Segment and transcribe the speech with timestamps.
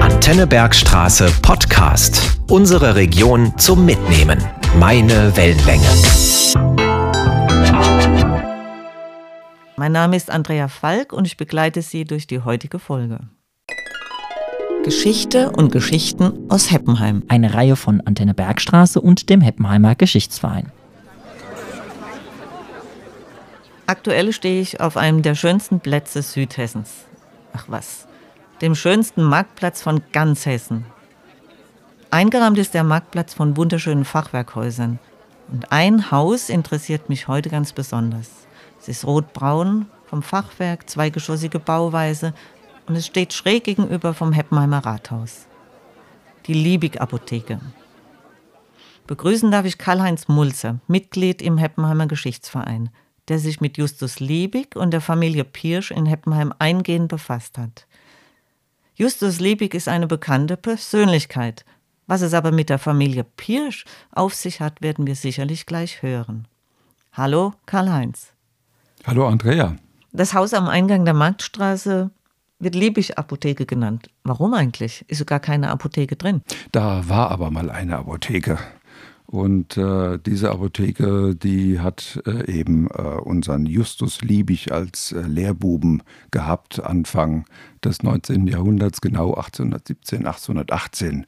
[0.00, 2.38] Antenne Bergstraße Podcast.
[2.50, 4.38] Unsere Region zum Mitnehmen.
[4.78, 5.86] Meine Wellenlänge.
[9.76, 13.20] Mein Name ist Andrea Falk und ich begleite Sie durch die heutige Folge.
[14.84, 17.22] Geschichte und Geschichten aus Heppenheim.
[17.28, 20.70] Eine Reihe von Antenne Bergstraße und dem Heppenheimer Geschichtsverein.
[23.86, 26.90] Aktuell stehe ich auf einem der schönsten Plätze Südhessens.
[27.54, 28.06] Ach was,
[28.64, 30.86] dem schönsten Marktplatz von ganz Hessen.
[32.10, 34.98] Eingerahmt ist der Marktplatz von wunderschönen Fachwerkhäusern.
[35.52, 38.30] Und ein Haus interessiert mich heute ganz besonders.
[38.80, 42.32] Es ist rotbraun, vom Fachwerk, zweigeschossige Bauweise
[42.86, 45.44] und es steht schräg gegenüber vom Heppenheimer Rathaus.
[46.46, 47.60] Die Liebig-Apotheke.
[49.06, 52.88] Begrüßen darf ich Karl-Heinz Mulzer, Mitglied im Heppenheimer Geschichtsverein
[53.28, 57.86] der sich mit Justus Liebig und der Familie Pirsch in Heppenheim eingehend befasst hat.
[58.96, 61.64] Justus Liebig ist eine bekannte Persönlichkeit.
[62.06, 66.46] Was es aber mit der Familie Pirsch auf sich hat, werden wir sicherlich gleich hören.
[67.12, 68.32] Hallo, Karl-Heinz.
[69.04, 69.74] Hallo, Andrea.
[70.12, 72.10] Das Haus am Eingang der Marktstraße
[72.60, 74.10] wird Liebig Apotheke genannt.
[74.22, 75.04] Warum eigentlich?
[75.08, 76.42] Ist sogar keine Apotheke drin.
[76.70, 78.58] Da war aber mal eine Apotheke.
[79.26, 86.02] Und äh, diese Apotheke, die hat äh, eben äh, unseren Justus Liebig als äh, Lehrbuben
[86.30, 87.46] gehabt, Anfang
[87.82, 88.46] des 19.
[88.46, 91.26] Jahrhunderts, genau 1817, 1818.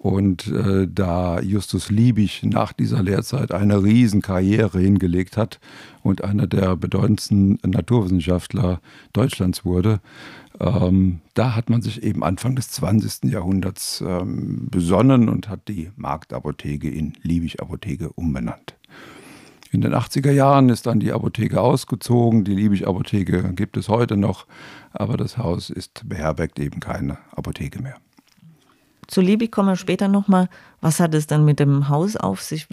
[0.00, 5.60] Und äh, da Justus Liebig nach dieser Lehrzeit eine Riesenkarriere hingelegt hat
[6.02, 8.80] und einer der bedeutendsten Naturwissenschaftler
[9.12, 10.00] Deutschlands wurde,
[10.58, 13.30] ähm, da hat man sich eben Anfang des 20.
[13.30, 18.76] Jahrhunderts ähm, besonnen und hat die Marktapotheke in Liebig-Apotheke umbenannt.
[19.70, 22.44] In den 80er Jahren ist dann die Apotheke ausgezogen.
[22.44, 24.46] Die Liebig-Apotheke gibt es heute noch,
[24.94, 27.96] aber das Haus ist beherbergt eben keine Apotheke mehr.
[29.10, 30.48] Zu Liebig kommen wir später nochmal.
[30.80, 32.68] Was hat es dann mit dem Haus auf sich?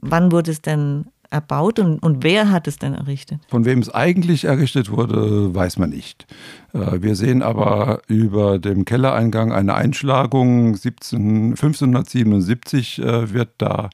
[0.00, 3.40] Wann wurde es denn erbaut und, und wer hat es denn errichtet?
[3.48, 6.26] Von wem es eigentlich errichtet wurde, weiß man nicht.
[6.72, 10.74] Äh, wir sehen aber über dem Kellereingang eine Einschlagung.
[10.74, 13.90] 17, 1577 äh, wird da,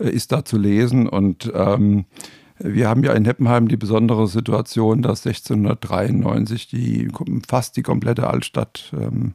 [0.00, 2.06] äh, ist da zu lesen und ähm,
[2.58, 7.08] wir haben ja in Heppenheim die besondere Situation, dass 1693 die,
[7.46, 9.34] fast die komplette Altstadt ähm,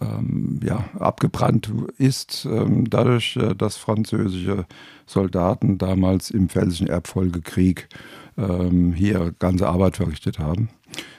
[0.00, 4.66] ähm, ja, abgebrannt ist, ähm, dadurch, äh, dass französische
[5.06, 7.88] Soldaten damals im Pfälzischen Erbfolgekrieg
[8.36, 10.68] ähm, hier ganze Arbeit verrichtet haben,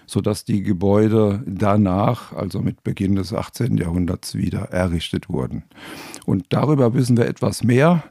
[0.06, 3.78] sodass die Gebäude danach, also mit Beginn des 18.
[3.78, 5.64] Jahrhunderts, wieder errichtet wurden.
[6.26, 8.04] Und darüber wissen wir etwas mehr.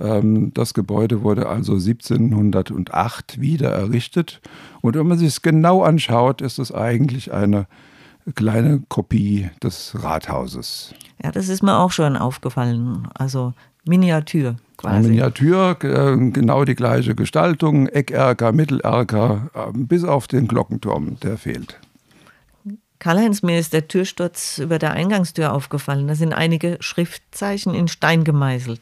[0.00, 4.40] Ähm, das Gebäude wurde also 1708 wieder errichtet.
[4.80, 7.66] Und wenn man sich es genau anschaut, ist es eigentlich eine
[8.34, 10.94] kleine Kopie des Rathauses.
[11.22, 13.08] Ja, das ist mir auch schon aufgefallen.
[13.14, 13.52] Also
[13.84, 15.08] Miniatur quasi.
[15.08, 21.78] Miniatur, äh, genau die gleiche Gestaltung, Eckerker, Mittelerker, äh, bis auf den Glockenturm, der fehlt.
[22.98, 26.06] Karl-Heinz, mir ist der Türsturz über der Eingangstür aufgefallen.
[26.06, 28.80] Da sind einige Schriftzeichen in Stein gemeißelt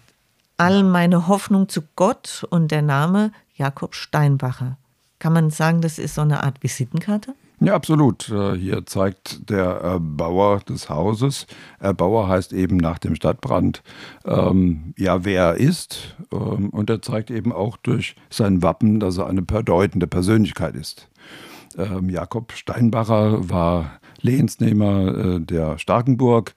[0.58, 4.76] all meine Hoffnung zu Gott und der Name Jakob Steinbacher.
[5.18, 7.34] Kann man sagen, das ist so eine Art Visitenkarte?
[7.60, 8.28] Ja, absolut.
[8.28, 11.46] Äh, hier zeigt der Erbauer des Hauses,
[11.80, 13.82] Erbauer heißt eben nach dem Stadtbrand,
[14.24, 16.16] ähm, ja, wer er ist.
[16.32, 21.08] Ähm, und er zeigt eben auch durch sein Wappen, dass er eine bedeutende Persönlichkeit ist.
[21.76, 26.54] Ähm, Jakob Steinbacher war Lehensnehmer äh, der Starkenburg.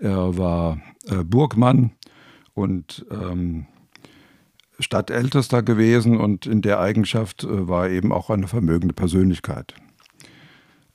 [0.00, 1.92] Er war äh, Burgmann
[2.54, 3.66] und ähm,
[4.78, 9.74] Stadtältester gewesen und in der Eigenschaft äh, war eben auch eine vermögende Persönlichkeit.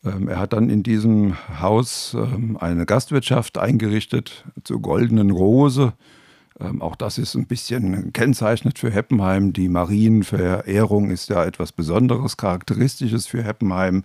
[0.03, 5.93] Ähm, er hat dann in diesem Haus ähm, eine Gastwirtschaft eingerichtet zur Goldenen Rose.
[6.59, 9.53] Ähm, auch das ist ein bisschen kennzeichnet für Heppenheim.
[9.53, 14.03] Die Marienverehrung ist ja etwas Besonderes, Charakteristisches für Heppenheim.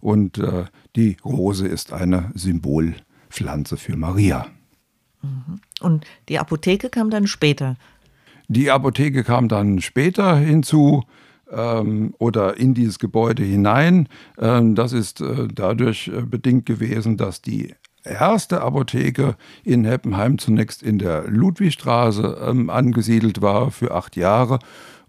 [0.00, 0.64] Und äh,
[0.96, 4.46] die Rose ist eine Symbolpflanze für Maria.
[5.80, 7.76] Und die Apotheke kam dann später.
[8.48, 11.04] Die Apotheke kam dann später hinzu
[11.50, 14.08] ähm, oder in dieses Gebäude hinein.
[14.38, 17.74] Ähm, das ist äh, dadurch äh, bedingt gewesen, dass die
[18.04, 24.58] erste Apotheke in Heppenheim zunächst in der Ludwigstraße ähm, angesiedelt war für acht Jahre.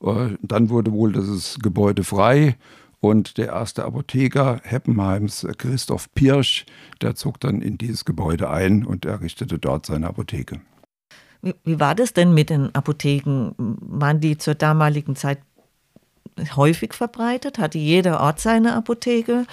[0.04, 2.56] Äh, dann wurde wohl dieses Gebäude frei
[3.04, 6.66] und der erste Apotheker Heppenheims, Christoph Pirsch,
[7.02, 10.62] der zog dann in dieses Gebäude ein und errichtete dort seine Apotheke.
[11.42, 13.52] Wie, war das denn mit den Apotheken?
[13.58, 15.40] Waren die zur damaligen Zeit
[16.56, 17.60] häufig verbreitet?
[17.60, 19.46] Hatte jeder Ort seine Apotheke?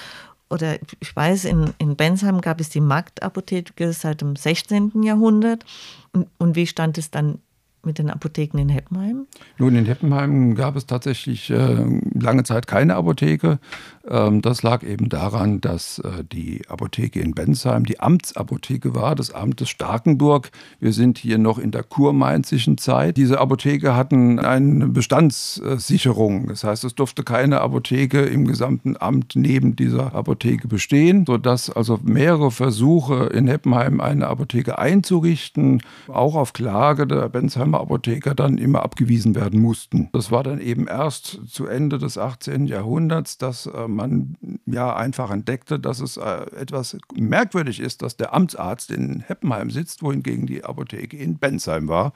[0.48, 5.02] oder ich weiß, in, in Bensheim gab es die Marktapotheke seit dem 16.
[5.02, 5.64] Jahrhundert.
[6.12, 7.38] Und, und wie stand es dann
[7.84, 9.26] mit den Apotheken in Heppenheim?
[9.58, 11.84] Nun, in Heppenheim gab es tatsächlich äh,
[12.14, 13.58] lange Zeit keine Apotheke.
[14.08, 19.32] Ähm, das lag eben daran, dass äh, die Apotheke in Bensheim die Amtsapotheke war, des
[19.32, 20.50] Amtes Starkenburg.
[20.78, 23.18] Wir sind hier noch in der kurmainzischen Zeit.
[23.18, 26.48] Diese Apotheke hatten eine Bestandssicherung.
[26.48, 31.98] Das heißt, es durfte keine Apotheke im gesamten Amt neben dieser Apotheke bestehen, sodass also
[32.02, 38.82] mehrere Versuche in Heppenheim eine Apotheke einzurichten, auch auf Klage der Bensheimer Apotheker dann immer
[38.82, 40.08] abgewiesen werden mussten.
[40.12, 42.66] Das war dann eben erst zu Ende des 18.
[42.66, 48.34] Jahrhunderts, dass äh, man ja einfach entdeckte, dass es äh, etwas merkwürdig ist, dass der
[48.34, 52.12] Amtsarzt in Heppenheim sitzt, wohingegen die Apotheke in Bensheim war.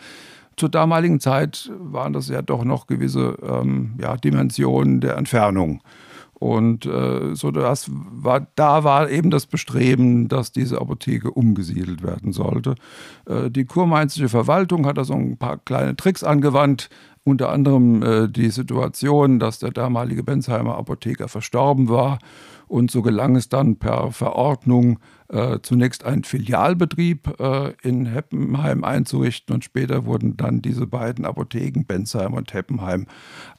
[0.56, 5.82] Zur damaligen Zeit waren das ja doch noch gewisse ähm, ja, Dimensionen der Entfernung.
[6.35, 12.32] Und äh, so das war, da war eben das Bestreben, dass diese Apotheke umgesiedelt werden
[12.32, 12.75] sollte.
[13.26, 16.91] Äh, die kurmainzische Verwaltung hat da so ein paar kleine Tricks angewandt,
[17.25, 22.19] unter anderem äh, die Situation, dass der damalige Bensheimer Apotheker verstorben war.
[22.67, 24.99] Und so gelang es dann per Verordnung
[25.29, 31.85] äh, zunächst einen Filialbetrieb äh, in Heppenheim einzurichten und später wurden dann diese beiden Apotheken,
[31.87, 33.06] Bensheim und Heppenheim,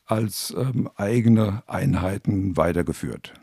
[0.06, 3.34] als ähm, eigene Einheiten weitergeführt.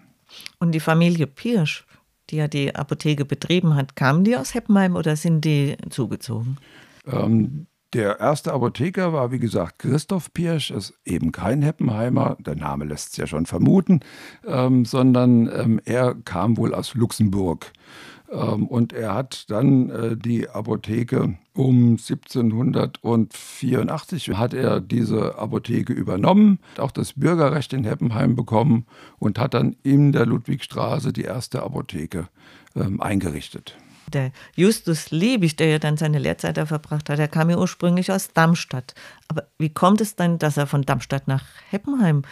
[0.58, 1.84] Und die Familie Pirsch,
[2.30, 6.58] die ja die Apotheke betrieben hat, kamen die aus Heppenheim oder sind die zugezogen?
[7.06, 12.84] Ähm, der erste Apotheker war, wie gesagt, Christoph Pirsch, ist eben kein Heppenheimer, der Name
[12.84, 14.00] lässt es ja schon vermuten,
[14.46, 17.72] ähm, sondern ähm, er kam wohl aus Luxemburg.
[18.30, 26.60] Ähm, und er hat dann äh, die Apotheke um 1784 hat er diese Apotheke übernommen,
[26.78, 28.86] auch das Bürgerrecht in Heppenheim bekommen
[29.18, 32.28] und hat dann in der Ludwigstraße die erste Apotheke
[32.74, 33.76] ähm, eingerichtet
[34.14, 38.12] der Justus Liebig, der ja dann seine Lehrzeit da verbracht hat, der kam ja ursprünglich
[38.12, 38.94] aus Darmstadt.
[39.28, 42.22] Aber wie kommt es dann, dass er von Darmstadt nach Heppenheim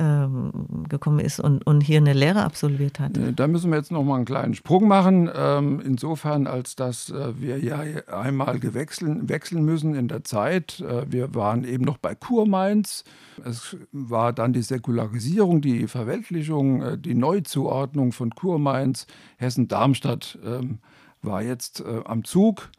[0.00, 3.18] ähm, gekommen ist und, und hier eine Lehre absolviert hat?
[3.18, 5.30] Äh, da müssen wir jetzt noch mal einen kleinen Sprung machen.
[5.34, 10.80] Ähm, insofern, als dass äh, wir ja einmal gewechseln, wechseln müssen in der Zeit.
[10.80, 13.04] Äh, wir waren eben noch bei Kurmainz.
[13.44, 20.38] Es war dann die Säkularisierung, die Verweltlichung, die Neuzuordnung von Kurmainz, Hessen-Darmstadt.
[20.44, 20.78] Ähm,
[21.22, 22.70] war jetzt äh, am Zug.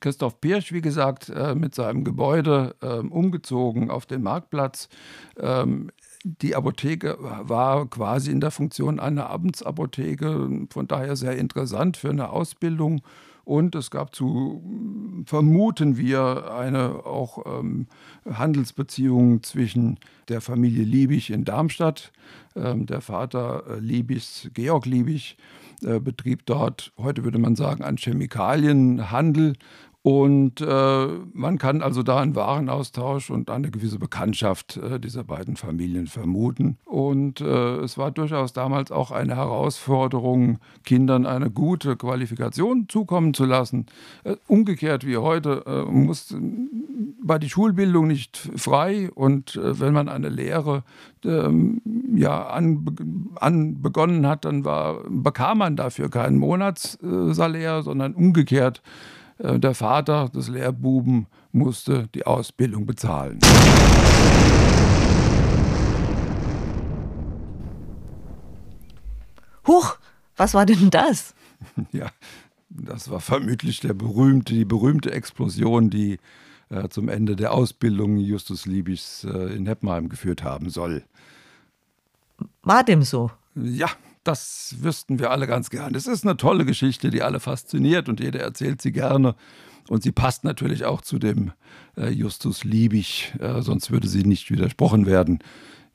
[0.00, 4.88] Christoph Pirsch, wie gesagt, äh, mit seinem Gebäude äh, umgezogen auf den Marktplatz.
[5.38, 5.90] Ähm,
[6.24, 12.30] die Apotheke war quasi in der Funktion einer Abendsapotheke, von daher sehr interessant für eine
[12.30, 13.02] Ausbildung.
[13.44, 14.62] Und es gab zu,
[15.24, 17.86] vermuten wir, eine auch ähm,
[18.30, 19.98] Handelsbeziehung zwischen
[20.28, 22.12] der Familie Liebig in Darmstadt,
[22.56, 25.38] ähm, der Vater äh, Liebigs, Georg Liebig,
[25.80, 29.54] betrieb dort, heute würde man sagen, einen Chemikalienhandel
[30.02, 35.56] und äh, man kann also da einen Warenaustausch und eine gewisse Bekanntschaft äh, dieser beiden
[35.56, 36.78] Familien vermuten.
[36.84, 43.44] Und äh, es war durchaus damals auch eine Herausforderung, Kindern eine gute Qualifikation zukommen zu
[43.44, 43.84] lassen.
[44.24, 46.34] Äh, umgekehrt wie heute äh, muss,
[47.28, 50.82] war die Schulbildung nicht frei und äh, wenn man eine Lehre
[51.24, 51.82] ähm,
[52.14, 58.82] ja, an, an begonnen hat, dann war, bekam man dafür keinen Monatssalär, sondern umgekehrt
[59.38, 63.38] äh, der Vater des Lehrbuben musste die Ausbildung bezahlen.
[69.66, 69.98] Huch,
[70.36, 71.34] was war denn das?
[71.92, 72.06] Ja,
[72.68, 76.18] das war vermutlich der berühmte, die berühmte Explosion, die
[76.70, 81.04] äh, zum Ende der Ausbildung Justus Liebigs äh, in Heppenheim geführt haben soll.
[82.62, 83.30] War dem so?
[83.54, 83.88] Ja,
[84.24, 85.94] das wüssten wir alle ganz gern.
[85.94, 89.34] Es ist eine tolle Geschichte, die alle fasziniert und jeder erzählt sie gerne.
[89.88, 91.52] Und sie passt natürlich auch zu dem
[91.96, 95.38] äh, Justus Liebig, äh, sonst würde sie nicht widersprochen werden.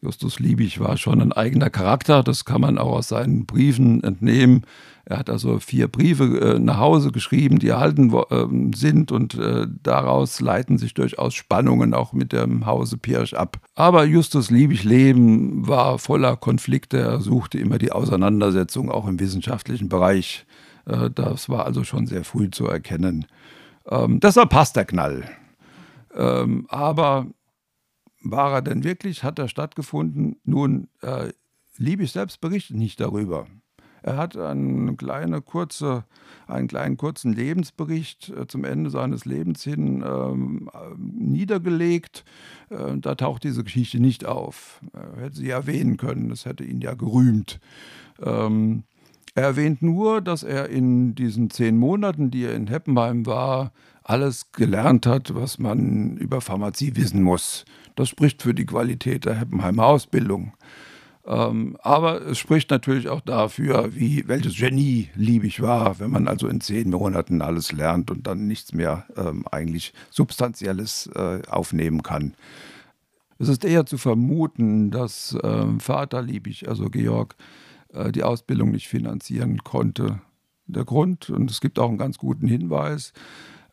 [0.04, 4.66] Justus Liebig war schon ein eigener Charakter, das kann man auch aus seinen Briefen entnehmen.
[5.06, 9.66] Er hat also vier Briefe äh, nach Hause geschrieben, die erhalten äh, sind und äh,
[9.82, 13.60] daraus leiten sich durchaus Spannungen auch mit dem Hause Pirsch ab.
[13.76, 19.88] Aber Justus Liebig Leben war voller Konflikte, er suchte immer die Auseinandersetzung auch im wissenschaftlichen
[19.88, 20.46] Bereich.
[20.86, 23.26] Äh, das war also schon sehr früh zu erkennen.
[23.90, 25.24] Ähm, deshalb passt der Knall.
[26.14, 27.28] Ähm, aber
[28.24, 29.24] war er denn wirklich?
[29.24, 30.38] Hat er stattgefunden?
[30.46, 31.32] Nun, äh,
[31.78, 33.48] Liebig selbst berichtet nicht darüber.
[34.04, 36.04] Er hat eine kleine, kurze,
[36.46, 42.26] einen kleinen kurzen Lebensbericht äh, zum Ende seines Lebens hin ähm, niedergelegt.
[42.70, 44.82] Äh, da taucht diese Geschichte nicht auf.
[44.94, 47.60] Er hätte sie erwähnen können, das hätte ihn ja gerühmt.
[48.22, 48.84] Ähm,
[49.36, 53.72] Er erwähnt nur, dass er in diesen zehn Monaten, die er in Heppenheim war,
[54.04, 57.66] alles gelernt hat, was man über Pharmazie wissen muss.
[57.96, 60.54] Das spricht für die Qualität der Heppenheimer Ausbildung.
[61.26, 66.48] Ähm, aber es spricht natürlich auch dafür, wie welches Genie liebig war, wenn man also
[66.48, 72.34] in zehn Monaten alles lernt und dann nichts mehr ähm, eigentlich Substanzielles äh, aufnehmen kann.
[73.40, 77.36] Es ist eher zu vermuten, dass ähm, Vater liebig, also Georg,
[77.94, 80.20] äh, die Ausbildung nicht finanzieren konnte.
[80.66, 83.14] Der Grund, und es gibt auch einen ganz guten Hinweis,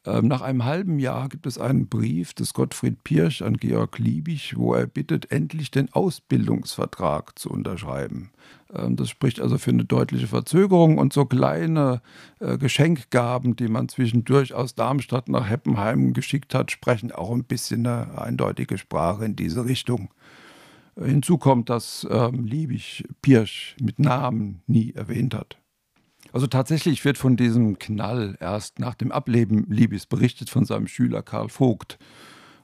[0.04, 4.73] nach einem halben Jahr gibt es einen Brief des Gottfried Pirch an Georg Liebig, wo
[4.75, 8.30] er bittet, endlich den Ausbildungsvertrag zu unterschreiben.
[8.75, 12.00] Ähm, das spricht also für eine deutliche Verzögerung und so kleine
[12.38, 17.87] äh, Geschenkgaben, die man zwischendurch aus Darmstadt nach Heppenheim geschickt hat, sprechen auch ein bisschen
[17.87, 20.09] eine eindeutige Sprache in diese Richtung.
[20.97, 25.60] Hinzu kommt, dass ähm, Liebig Pirch mit Namen nie erwähnt hat.
[26.33, 31.23] Also tatsächlich wird von diesem Knall erst nach dem Ableben Libis berichtet von seinem Schüler
[31.23, 31.99] Karl Vogt.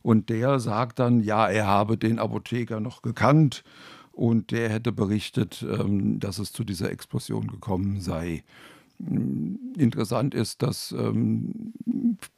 [0.02, 3.64] Und der sagt dann, ja, er habe den Apotheker noch gekannt
[4.12, 8.44] und der hätte berichtet, ähm, dass es zu dieser Explosion gekommen sei.
[9.04, 11.72] Hm, interessant ist, dass ähm,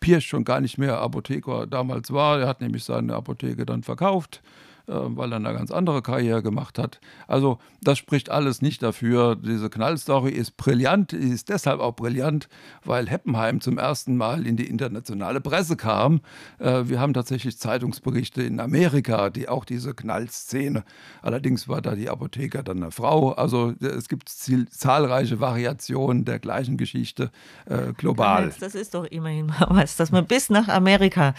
[0.00, 2.40] Pirsch schon gar nicht mehr Apotheker damals war.
[2.40, 4.42] Er hat nämlich seine Apotheke dann verkauft
[4.88, 7.00] weil er eine ganz andere Karriere gemacht hat.
[7.26, 9.36] Also das spricht alles nicht dafür.
[9.36, 12.48] Diese Knallstory ist brillant, ist deshalb auch brillant,
[12.84, 16.20] weil Heppenheim zum ersten Mal in die internationale Presse kam.
[16.58, 20.84] Äh, wir haben tatsächlich Zeitungsberichte in Amerika, die auch diese Knallszene,
[21.22, 23.32] allerdings war da die Apotheker dann eine Frau.
[23.32, 27.30] Also es gibt zahlreiche Variationen der gleichen Geschichte
[27.66, 28.52] äh, global.
[28.58, 31.34] Das ist doch immerhin mal was, dass man bis nach Amerika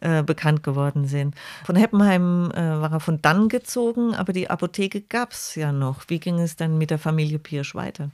[0.00, 1.34] äh, bekannt geworden sind.
[1.64, 6.04] Von Heppenheim äh, war er von dann gezogen, aber die Apotheke gab es ja noch.
[6.08, 8.10] Wie ging es dann mit der Familie Pirsch weiter?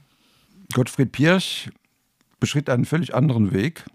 [0.73, 1.69] Gottfried Pirsch
[2.39, 3.85] beschritt einen völlig anderen Weg.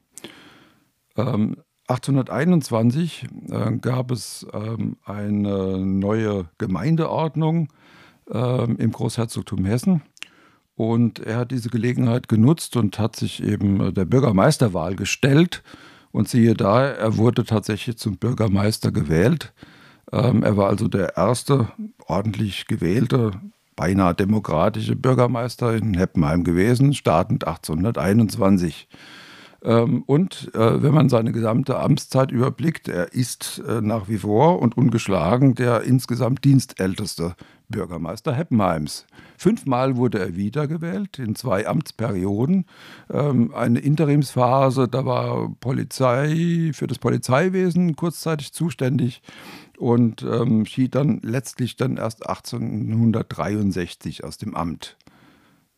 [1.17, 1.57] Ähm,
[1.89, 7.73] 1821 äh, gab es ähm, eine neue Gemeindeordnung
[8.31, 10.03] ähm, im Großherzogtum Hessen.
[10.75, 15.63] Und er hat diese Gelegenheit genutzt und hat sich eben äh, der Bürgermeisterwahl gestellt
[16.13, 19.53] und siehe da, er wurde tatsächlich zum Bürgermeister gewählt.
[20.13, 21.69] Ähm, er war also der erste
[22.07, 23.33] ordentlich gewählte,
[23.77, 28.89] beinahe demokratische Bürgermeister in Heppenheim gewesen, startend 1821.
[29.65, 34.61] Ähm, und äh, wenn man seine gesamte Amtszeit überblickt, er ist äh, nach wie vor
[34.61, 37.35] und ungeschlagen der insgesamt dienstälteste
[37.69, 39.07] Bürgermeister Heppenheims.
[39.37, 42.67] Fünfmal wurde er wiedergewählt in zwei Amtsperioden.
[43.11, 49.23] Ähm, eine Interimsphase, da war Polizei für das Polizeiwesen kurzzeitig zuständig
[49.77, 54.97] und ähm, schied dann letztlich dann erst 1863 aus dem Amt.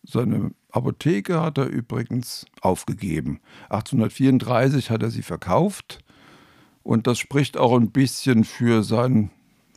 [0.02, 3.40] Seine Apotheke hat er übrigens aufgegeben.
[3.68, 6.02] 1834 hat er sie verkauft
[6.82, 9.30] und das spricht auch ein bisschen für sein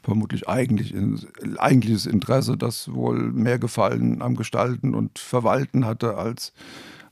[0.03, 0.93] vermutlich eigentlich
[1.57, 6.53] eigentliches Interesse, das wohl mehr Gefallen am Gestalten und Verwalten hatte als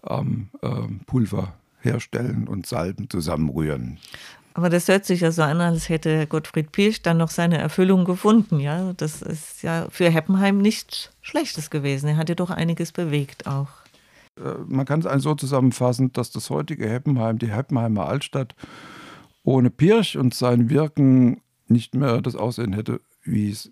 [0.02, 3.98] am ähm, Pulver herstellen und Salben zusammenrühren.
[4.54, 8.06] Aber das hört sich ja so an, als hätte Gottfried Pirsch dann noch seine Erfüllung
[8.06, 8.60] gefunden.
[8.60, 12.08] Ja, das ist ja für Heppenheim nichts Schlechtes gewesen.
[12.08, 13.70] Er hat ja doch einiges bewegt auch.
[14.38, 18.56] Äh, man kann es eigentlich so zusammenfassen, dass das heutige Heppenheim, die Heppenheimer Altstadt,
[19.44, 23.72] ohne Pirsch und sein Wirken nicht mehr das Aussehen hätte, wie es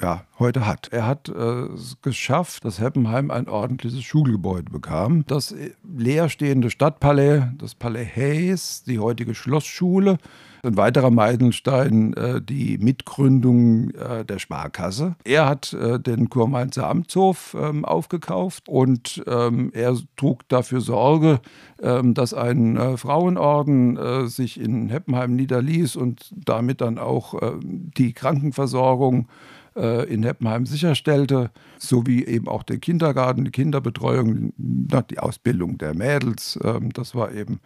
[0.00, 0.88] ja, heute hat.
[0.92, 5.24] Er hat äh, es geschafft, dass Heppenheim ein ordentliches Schulgebäude bekam.
[5.26, 10.18] Das äh, leerstehende Stadtpalais, das Palais Hayes, die heutige Schlossschule,
[10.62, 15.16] ein weiterer Meilenstein, äh, die Mitgründung äh, der Sparkasse.
[15.24, 21.40] Er hat äh, den Kurmainzer Amtshof ähm, aufgekauft und ähm, er trug dafür Sorge,
[21.82, 23.80] ähm, dass ein äh, Frauenorden
[24.28, 29.28] sich in Heppenheim niederließ und damit dann auch die Krankenversorgung
[29.74, 36.58] in Heppenheim sicherstellte, sowie eben auch der Kindergarten, die Kinderbetreuung, die Ausbildung der Mädels.
[36.62, 37.60] Ähm, das war eben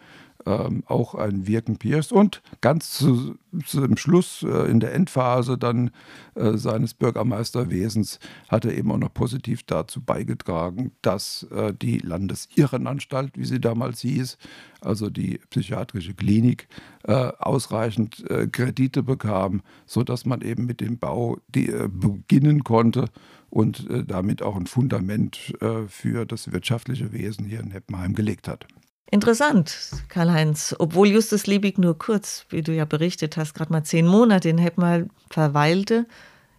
[0.45, 3.35] ähm, auch ein Wirken Piers und ganz zu,
[3.65, 5.91] zum Schluss äh, in der Endphase dann
[6.35, 13.37] äh, seines Bürgermeisterwesens hat er eben auch noch positiv dazu beigetragen, dass äh, die Landesirrenanstalt,
[13.37, 14.37] wie sie damals hieß,
[14.81, 16.67] also die psychiatrische Klinik,
[17.03, 23.05] äh, ausreichend äh, Kredite bekam, sodass man eben mit dem Bau die, äh, beginnen konnte
[23.49, 25.53] und damit auch ein Fundament
[25.87, 28.67] für das wirtschaftliche Wesen hier in Heppenheim gelegt hat.
[29.15, 30.75] Interessant, Karl-Heinz.
[30.77, 34.57] Obwohl Justus Liebig nur kurz, wie du ja berichtet hast, gerade mal zehn Monate in
[34.57, 36.05] Heppenheim verweilte,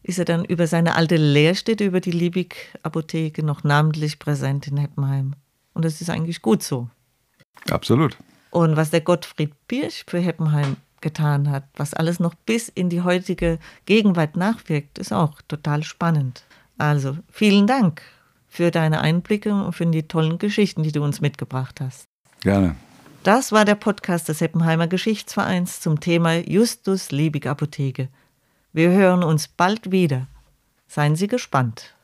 [0.02, 5.34] ist er dann über seine alte Lehrstätte, über die Liebig-Apotheke noch namentlich präsent in Heppenheim.
[5.75, 6.88] Und das ist eigentlich gut so.
[7.68, 8.16] Absolut.
[8.48, 13.02] Und was der Gottfried Birch für Heppenheim getan hat, was alles noch bis in die
[13.02, 16.44] heutige Gegenwart nachwirkt, ist auch total spannend.
[16.78, 18.00] Also vielen Dank
[18.48, 22.06] für deine Einblicke und für die tollen Geschichten, die du uns mitgebracht hast.
[22.42, 22.76] Gerne.
[23.22, 28.08] Das war der Podcast des Heppenheimer Geschichtsvereins zum Thema Justus Liebig Apotheke.
[28.72, 30.26] Wir hören uns bald wieder.
[30.86, 31.94] Seien Sie gespannt.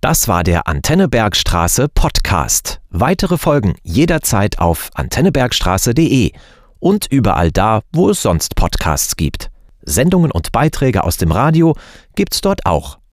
[0.00, 2.80] Das war der Antennebergstraße Podcast.
[2.90, 6.32] Weitere Folgen jederzeit auf antennebergstraße.de
[6.80, 9.50] und überall da, wo es sonst Podcasts gibt.
[9.80, 11.76] Sendungen und Beiträge aus dem Radio
[12.16, 12.98] gibt's dort auch.